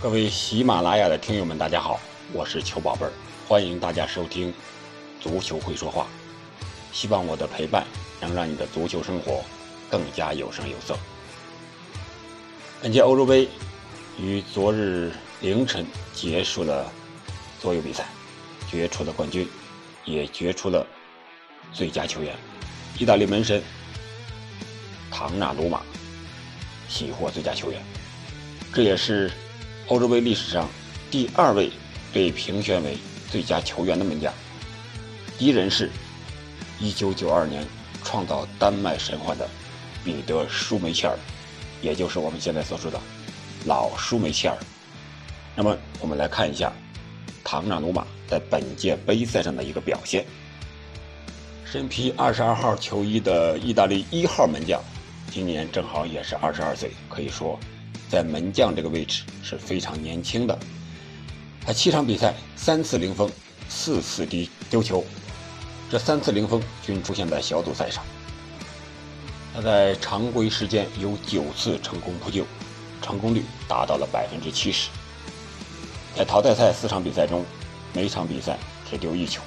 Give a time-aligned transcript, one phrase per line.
[0.00, 1.98] 各位喜马拉雅的听友们，大家好，
[2.32, 3.10] 我是球宝贝儿，
[3.48, 4.52] 欢迎大家收听
[5.20, 6.06] 《足球会说话》。
[6.92, 7.84] 希望我的陪伴
[8.20, 9.42] 能让你的足球生活
[9.90, 10.96] 更加有声有色。
[12.80, 13.48] 本届欧洲杯
[14.20, 15.84] 于昨日凌晨
[16.14, 16.88] 结束了
[17.58, 18.06] 所有比赛，
[18.70, 19.48] 决出了冠军，
[20.04, 20.86] 也决出了
[21.72, 22.36] 最佳球员。
[23.00, 23.60] 意大利门神
[25.10, 25.82] 唐纳鲁马
[26.88, 27.82] 喜获最佳球员，
[28.72, 29.28] 这也是。
[29.88, 30.68] 欧洲杯历史上
[31.10, 31.70] 第二位
[32.12, 32.98] 被评选为
[33.30, 34.32] 最佳球员的门将，
[35.38, 35.90] 第一人是
[36.80, 37.66] 1992年
[38.04, 39.48] 创造丹麦神话的
[40.04, 41.16] 彼得·舒梅切尔，
[41.80, 43.00] 也就是我们现在所说的
[43.64, 44.56] 老舒梅切尔。
[45.56, 46.70] 那么，我们来看一下
[47.42, 50.24] 唐纳鲁马在本届杯赛上的一个表现。
[51.64, 54.82] 身披22号球衣的意大利一号门将，
[55.30, 57.58] 今年正好也是22岁，可以说。
[58.08, 60.58] 在门将这个位置是非常年轻的，
[61.64, 63.30] 他七场比赛三次零封，
[63.68, 65.04] 四次丢丢球，
[65.90, 68.02] 这三次零封均出现在小组赛上。
[69.54, 72.46] 他在常规时间有九次成功扑救，
[73.02, 74.88] 成功率达到了百分之七十。
[76.16, 77.44] 在淘汰赛四场比赛中，
[77.92, 78.58] 每场比赛
[78.90, 79.42] 只丢一球，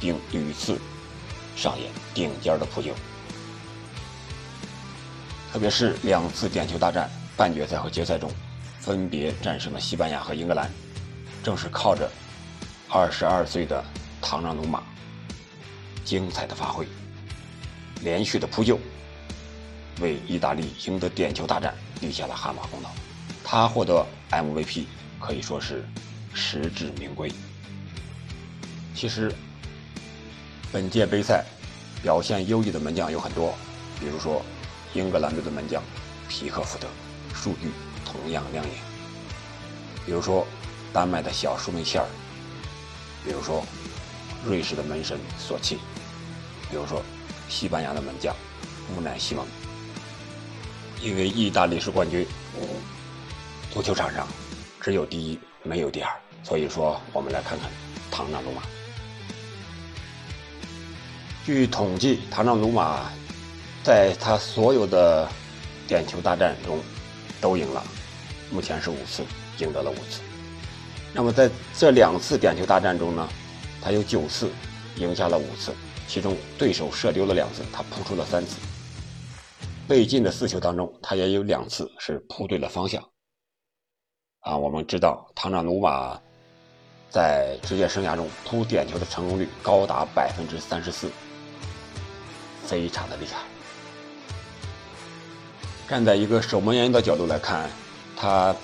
[0.00, 0.78] 并屡次
[1.56, 2.92] 上演顶尖的扑救，
[5.52, 7.08] 特别是两次点球大战。
[7.40, 8.30] 半决赛和决赛中，
[8.80, 10.70] 分别战胜了西班牙和英格兰，
[11.42, 12.06] 正是靠着
[12.86, 13.82] 二十二岁的
[14.20, 14.82] 唐纳鲁马
[16.04, 16.86] 精彩的发挥、
[18.02, 18.78] 连续的扑救，
[20.02, 22.90] 为意大利赢得点球大战立下了汗马功劳。
[23.42, 24.84] 他获得 MVP
[25.18, 25.82] 可以说是
[26.34, 27.32] 实至名归。
[28.94, 29.34] 其实，
[30.70, 31.42] 本届杯赛
[32.02, 33.54] 表现优异的门将有很多，
[33.98, 34.42] 比如说
[34.92, 35.82] 英格兰队的门将
[36.28, 36.86] 皮克福德。
[37.42, 37.70] 数据
[38.04, 38.74] 同样亮眼，
[40.04, 40.46] 比如说
[40.92, 42.04] 丹麦的小舒梅切尔，
[43.24, 43.64] 比如说
[44.44, 45.78] 瑞士的门神索契，
[46.68, 47.02] 比如说
[47.48, 48.36] 西班牙的门将
[48.94, 49.46] 乌奈西蒙。
[51.00, 52.26] 因为意大利是冠军，
[53.72, 54.28] 足球场上
[54.78, 56.12] 只有第一没有第二，
[56.42, 57.70] 所以说我们来看看
[58.10, 58.60] 唐纳鲁马。
[61.42, 63.10] 据统计，唐纳鲁马
[63.82, 65.26] 在他所有的
[65.88, 66.78] 点球大战中。
[67.40, 67.82] 都赢了，
[68.50, 69.24] 目前是五次，
[69.58, 70.20] 赢得了五次。
[71.12, 73.28] 那么在这两次点球大战中呢，
[73.82, 74.50] 他有九次
[74.96, 75.72] 赢下了五次，
[76.06, 78.56] 其中对手射丢了两次，他扑出了三次。
[79.88, 83.02] 被进的四球当中，他也有两次是扑对了方向。
[84.40, 86.16] 啊，我们知道唐纳鲁马
[87.10, 91.10] 在职业生涯中扑点球的成功率高达百分之三十四，
[92.64, 93.49] 非常的厉害。
[95.90, 97.68] 站在一个守门员的角度来看，
[98.16, 98.54] 他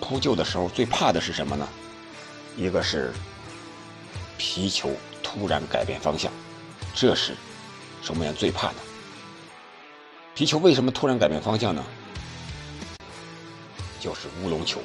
[0.00, 1.68] 扑救的时候最怕的是什么呢？
[2.56, 3.12] 一个是
[4.36, 4.90] 皮球
[5.22, 6.32] 突然改变方向，
[6.96, 7.36] 这是
[8.02, 8.74] 守门员最怕的。
[10.34, 11.84] 皮球为什么突然改变方向呢？
[14.00, 14.80] 就是乌龙球。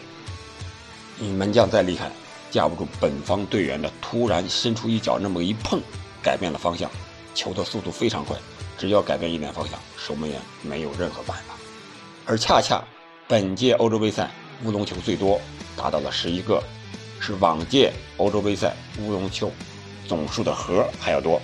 [1.18, 2.12] 你门将再厉害，
[2.52, 5.82] 架不住本方队员的突然伸出一脚，那么一碰，
[6.22, 6.88] 改变了方向，
[7.34, 8.38] 球的速度非常快。
[8.78, 11.56] 只要改变一点方向，守门员没有任何办法。
[12.26, 12.84] 而恰恰
[13.28, 14.30] 本届欧洲杯赛
[14.64, 15.40] 乌龙球最多，
[15.76, 16.62] 达到了十一个，
[17.20, 19.52] 是往届欧洲杯赛乌龙球
[20.08, 21.42] 总数的和还要多。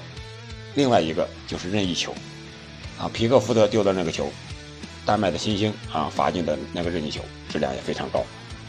[0.75, 2.13] 另外一个就是任意球，
[2.99, 4.31] 啊，皮克福德丢的那个球，
[5.05, 8.23] 丹麦的新星啊罚进的那个任意球，质量也非常高，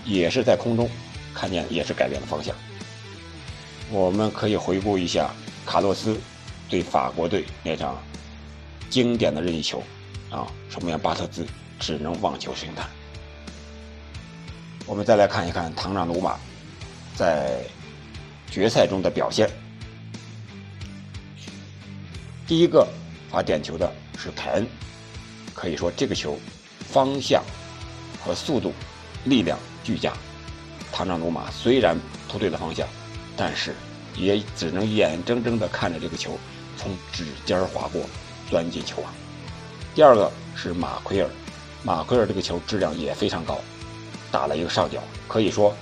[0.05, 0.89] 也是在空中
[1.35, 2.55] 看见，也是改变了方向。
[3.91, 5.31] 我们可以回顾一下
[5.67, 6.19] 卡洛斯
[6.69, 8.03] 对法国队那场。
[8.94, 9.82] 经典的任意球，
[10.31, 11.44] 啊，守门员巴特兹
[11.81, 12.88] 只能望球兴叹。
[14.87, 16.38] 我们再来看一看唐纳鲁马
[17.16, 17.59] 在
[18.49, 19.50] 决赛中的表现。
[22.47, 22.87] 第一个
[23.28, 24.66] 罚点球的是凯恩，
[25.53, 26.39] 可以说这个球
[26.78, 27.42] 方向
[28.24, 28.72] 和速度、
[29.24, 30.13] 力量俱佳。
[30.92, 31.98] 唐纳鲁马虽然
[32.28, 32.86] 扑对了方向，
[33.36, 33.74] 但是
[34.15, 36.39] 也只能眼睁睁地看着这个球
[36.77, 38.01] 从指尖划过。
[38.51, 39.13] 钻进球网。
[39.95, 41.29] 第二个是马奎尔，
[41.83, 43.59] 马奎尔这个球质量也非常高，
[44.31, 45.75] 打了一个上角，可以说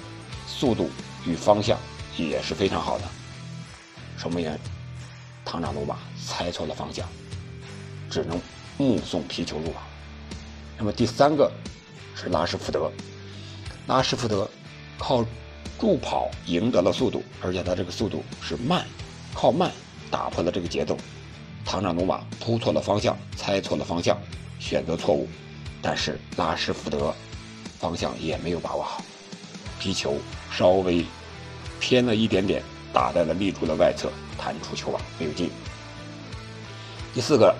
[0.46, 0.90] 速度
[1.24, 1.78] 与方向
[2.16, 3.04] 也是非常好的。
[4.18, 4.58] 守门员
[5.44, 7.08] 唐纳鲁马猜错了方向，
[8.10, 8.40] 只能
[8.78, 9.82] 目送皮球入网。
[10.78, 11.50] 那么第三个
[12.14, 12.90] 是拉什福德，
[13.86, 14.48] 拉什福德
[14.98, 15.24] 靠
[15.78, 18.86] 助跑赢得了速度，而且他这个速度是慢，
[19.34, 19.72] 靠慢
[20.10, 20.96] 打破了这个节奏。
[21.64, 24.18] 唐纳鲁马扑错了方向，猜错了方向，
[24.58, 25.28] 选择错误，
[25.80, 27.14] 但是拉什福德
[27.78, 29.02] 方向也没有把握好，
[29.80, 30.18] 皮球
[30.50, 31.04] 稍微
[31.80, 32.62] 偏了一点点，
[32.92, 35.50] 打在了立柱的外侧，弹出球网，没有进。
[37.14, 37.54] 第四个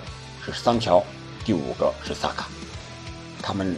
[0.45, 1.03] 是桑乔，
[1.43, 2.47] 第五个是萨卡，
[3.41, 3.75] 他们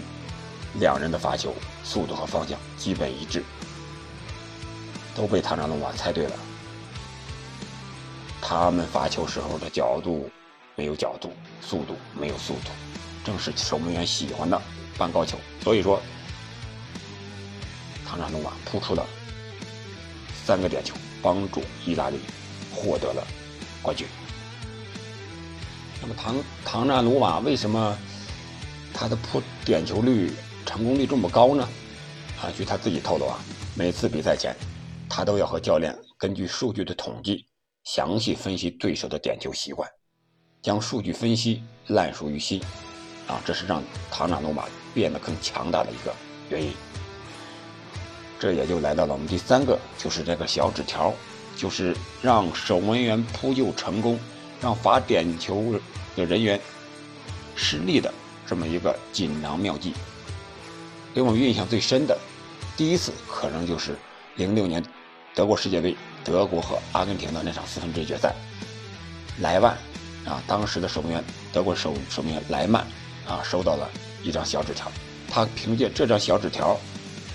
[0.79, 3.43] 两人的罚球速度和方向基本一致，
[5.15, 6.33] 都被唐纳鲁瓦猜对了。
[8.47, 10.29] 他们发球时候的角度
[10.75, 11.31] 没有角度，
[11.61, 12.69] 速度没有速度，
[13.23, 14.61] 正是守门员喜欢的
[14.99, 15.35] 半高球。
[15.63, 15.99] 所以说，
[18.05, 19.03] 唐纳鲁瓦扑出了
[20.45, 20.93] 三个点球，
[21.23, 22.19] 帮助意大利
[22.71, 23.25] 获得了
[23.81, 24.05] 冠军。
[25.99, 27.97] 那么唐唐纳鲁瓦为什么
[28.93, 30.31] 他的扑点球率
[30.67, 31.67] 成功率这么高呢？
[32.39, 33.39] 啊，据他自己透露啊，
[33.73, 34.55] 每次比赛前，
[35.09, 37.43] 他都要和教练根据数据的统计，
[37.85, 39.89] 详细分析对手的点球习惯，
[40.61, 42.61] 将数据分析烂熟于心，
[43.27, 46.13] 啊，这是让唐纳鲁瓦变得更强大的一个
[46.49, 46.73] 原因。
[48.37, 51.13] 这也就来到了我们第三个，就是这个小纸条，
[51.55, 54.19] 就是让守门员扑救成功。
[54.61, 55.79] 让罚点球
[56.15, 56.59] 的人员
[57.55, 58.11] 失利的
[58.47, 59.93] 这么一个锦囊妙计，
[61.13, 62.17] 给我们印象最深的，
[62.75, 63.95] 第一次可能就是
[64.37, 64.83] 零六年
[65.35, 68.33] 德国世界杯，德国和阿根廷的那场四分之一决赛，
[69.39, 69.77] 莱万
[70.25, 72.81] 啊，当时的守门员，德国守守门员莱曼
[73.27, 73.89] 啊，收到了
[74.23, 74.89] 一张小纸条，
[75.29, 76.79] 他凭借这张小纸条，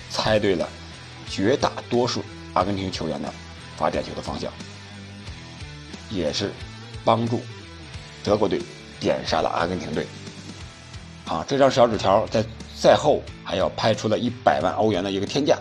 [0.09, 0.67] 猜对了
[1.29, 2.25] 绝大多数
[2.55, 3.33] 阿根廷球员的
[3.77, 4.51] 罚点球的方向，
[6.11, 6.51] 也是。
[7.03, 7.41] 帮助
[8.23, 8.61] 德国队
[9.01, 10.07] 点杀了阿根廷队。
[11.25, 12.45] 啊，这张小纸条在
[12.77, 15.59] 赛后还要拍出了一百万欧元的一个天价。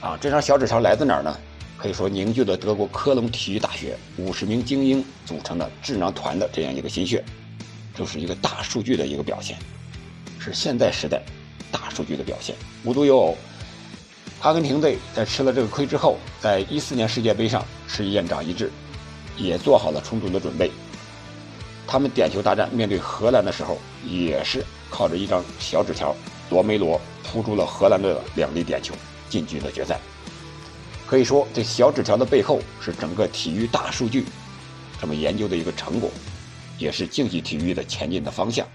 [0.00, 1.36] 啊，这张小纸条来自哪儿呢？
[1.76, 7.24] 可以说凝聚了德国科隆体育大学五十名精英组成的智囊团的这样一个心血，
[7.94, 9.56] 就是一个大数据的一个表现，
[10.38, 11.22] 是现代时代
[11.70, 12.54] 大数据的表现。
[12.84, 13.36] 无独有偶，
[14.40, 18.70] 阿根廷队在吃了这个亏之后，在一四年世界杯上是燕长一智。
[19.36, 20.70] 也做好了充足的准备。
[21.86, 26.14] 他们点球大战面对荷兰的时候，也是靠着一张小纸条，
[26.50, 28.92] 罗梅罗扑出了荷兰队的两粒点球，
[29.30, 29.98] 进军了决赛。
[31.06, 34.26] 可以说，这小纸条的背后是整个体育大数据
[35.00, 36.10] 这么研究的一个成果，
[36.76, 38.66] 也是竞技体育的前进的方向。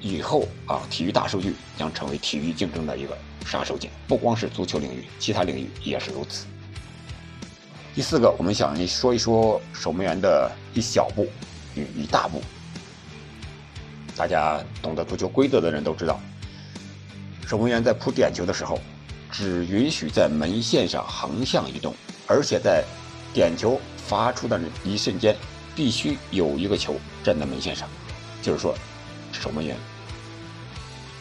[0.00, 3.16] 以后啊，体育大数据将成为体育竞争的一个
[3.46, 6.44] 杀手锏，不光是足球领域，其他领域也是如此。
[7.94, 11.28] 第四个，我们想说一说守门员的一小步
[11.74, 12.42] 与一大步。
[14.16, 16.20] 大家懂得足球规则的人都知道，
[17.46, 18.78] 守门员在扑点球的时候，
[19.32, 21.92] 只允许在门线上横向移动，
[22.28, 22.84] 而且在
[23.32, 25.34] 点球发出的一瞬间，
[25.74, 26.94] 必须有一个球
[27.24, 27.88] 站在门线上，
[28.42, 28.76] 就是说，
[29.32, 29.76] 守门员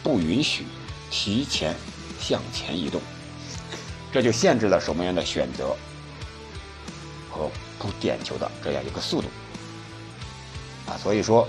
[0.03, 0.65] 不允许
[1.09, 1.73] 提前
[2.19, 3.01] 向前移动，
[4.11, 5.75] 这就限制了守门员的选择。
[7.33, 7.49] 和
[7.79, 9.29] 扑点球的这样一个速度
[10.85, 11.47] 啊，所以说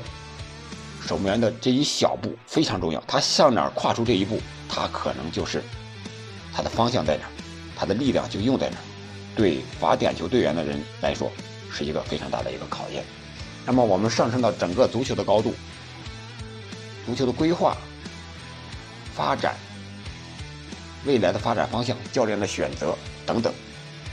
[1.05, 3.03] 守门员的这一小步非常重要。
[3.05, 5.61] 他向哪儿跨出这一步，他可能就是
[6.53, 7.25] 他的方向在哪，
[7.77, 8.77] 他的力量就用在哪。
[9.35, 11.31] 对罚点球队员的人来说，
[11.71, 13.03] 是一个非常大的一个考验。
[13.65, 15.55] 那么我们上升到整个足球的高度，
[17.07, 17.77] 足球的规划、
[19.15, 19.57] 发展、
[21.07, 22.95] 未来的发展方向、教练的选择
[23.25, 23.53] 等等，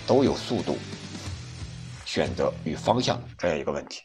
[0.07, 0.77] 都有速度。
[2.05, 4.01] 选择与方向这样一个问题，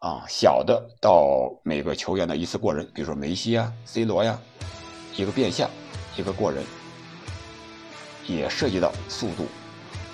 [0.00, 4.38] 啊，小的到每个球员的一次过人，比如说梅西啊、C 罗呀，
[5.16, 5.70] 一个变向，
[6.16, 6.64] 一个过人，
[8.26, 9.48] 也涉及到速度、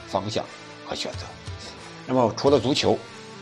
[0.06, 0.44] 方向
[0.86, 1.18] 和选择。
[2.06, 2.98] 那么除了足球，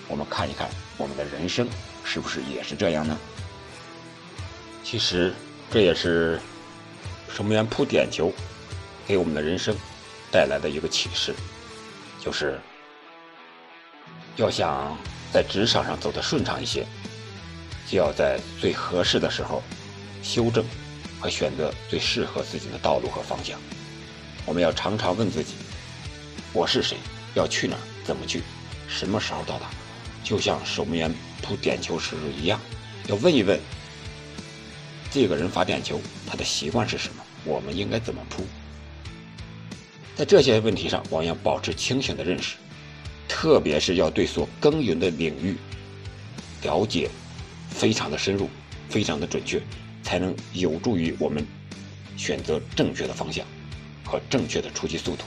[0.09, 1.69] 我们看一看我们的人生
[2.05, 3.19] 是不是也是这样呢？
[4.85, 5.35] 其实
[5.71, 6.41] 这也是
[7.29, 8.33] 守门员扑点球
[9.07, 9.77] 给我们的人生
[10.31, 11.35] 带来的一个启示，
[12.21, 12.59] 就是。
[14.37, 14.97] 要想
[15.33, 16.87] 在职场上走得顺畅一些，
[17.89, 19.61] 就要在最合适的时候
[20.23, 20.65] 修正
[21.21, 23.59] 和选择最适合自己的道路和方向。
[24.47, 25.55] 我们要常常问自己：
[26.53, 26.97] 我是谁？
[27.35, 27.81] 要去哪儿？
[28.05, 28.43] 怎么去？
[28.89, 29.69] 什么时候到达？
[30.25, 32.61] 就像守门员扑点球时一样，
[33.07, 33.59] 要问一问
[35.11, 37.23] 这个人罚点球他的习惯是什么？
[37.45, 38.45] 我们应该怎么扑？
[40.17, 42.57] 在这些问题上，我们要保持清醒的认识。
[43.29, 45.57] 特别是要对所耕耘的领域
[46.63, 47.11] 了解
[47.71, 48.49] 非常的深入，
[48.89, 49.63] 非常的准确，
[50.09, 51.47] 才能有助于我们
[52.17, 53.45] 选择正确的方向
[54.07, 55.23] 和正确的出击速度。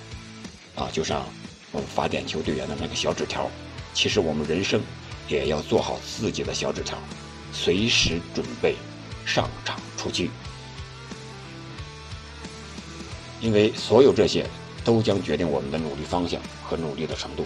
[0.75, 1.23] 啊，就像
[1.71, 3.47] 我们罚点球队员的那个小纸条，
[3.93, 4.81] 其实我们人生
[5.27, 6.97] 也要做好自己的小纸条，
[7.53, 8.75] 随时准备
[9.23, 10.31] 上场出击。
[13.39, 14.47] 因为所有这些
[14.83, 17.45] 都将决定我们的努力方向和努力的程度。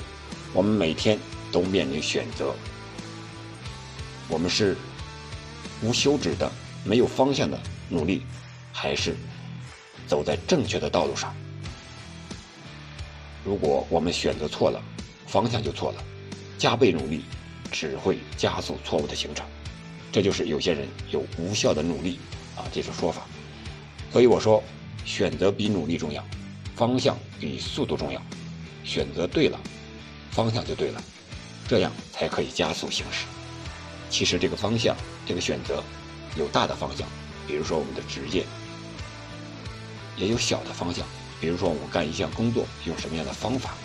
[0.54, 1.20] 我们每天
[1.52, 2.56] 都面临选择，
[4.30, 4.78] 我们是
[5.82, 6.50] 无休止的、
[6.86, 8.22] 没有方向的努力，
[8.72, 9.16] 还是
[10.08, 11.36] 走在正确的道路上？
[13.44, 14.82] 如果我们选择错了，
[15.26, 16.04] 方向就错了，
[16.58, 17.26] 加倍努力
[17.72, 19.46] 只会加速错误的形成。
[20.12, 22.20] 这就是有些人有无效的努力
[22.56, 23.24] 啊这种说法。
[24.14, 24.64] 所以我说，
[25.04, 26.24] 选择比努力重要，
[26.76, 28.22] 方向比速度重要。
[28.84, 29.60] 选择对了，
[30.32, 31.04] 方向就对了，
[31.68, 33.26] 这样才可以加速行驶。
[34.10, 35.84] 其实这个方向，这个选择
[36.36, 37.08] 有大的方向，
[37.48, 38.46] 比如说我们的职业，
[40.18, 41.06] 也有小的方向。
[41.42, 43.76] 比如说，我们干一项工作用什么样的方法，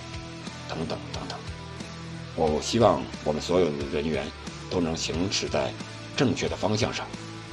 [0.68, 1.38] 等等等等。
[2.36, 4.24] 我希望我们所有的人员
[4.70, 5.72] 都能行驶在
[6.16, 7.06] 正确的方向上，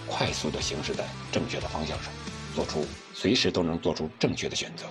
[0.05, 2.13] 快速的行驶在正确的方向上，
[2.55, 4.85] 做出随时都能做出正确的选择。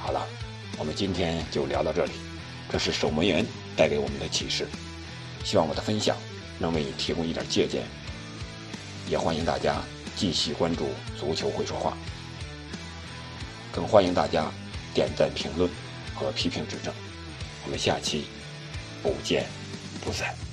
[0.00, 0.24] 好了，
[0.78, 2.12] 我们今天就聊到这里。
[2.70, 3.44] 这是守门员
[3.76, 4.68] 带给我们的启示，
[5.44, 6.16] 希望我的分享
[6.60, 7.82] 能为你提供一点借鉴。
[9.08, 9.82] 也欢迎大家
[10.14, 11.96] 继续关注足球会说话。
[13.72, 14.48] 更欢迎大家
[14.94, 15.68] 点赞、评论
[16.14, 16.94] 和批评指正，
[17.64, 18.26] 我们下期
[19.02, 19.46] 不见
[20.04, 20.49] 不散。